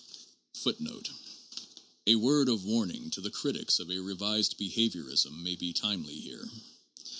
6 0.53 0.79
6 0.79 0.79
A 2.07 2.15
word 2.15 2.49
of 2.49 2.65
warning 2.65 3.11
to 3.11 3.21
the 3.21 3.29
critics 3.29 3.79
of 3.79 3.91
a 3.91 3.99
revised 4.01 4.57
behaviorism 4.57 5.43
may 5.43 5.55
be 5.55 5.73
timely 5.73 6.15
here. 6.19 6.49